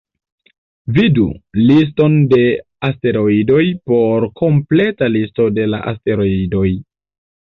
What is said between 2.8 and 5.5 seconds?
asteroidoj" por kompleta listo